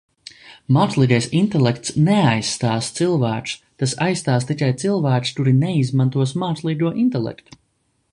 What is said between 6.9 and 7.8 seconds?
intelektu.